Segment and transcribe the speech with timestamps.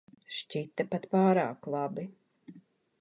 [0.35, 2.07] Šķita pat pārāk labi.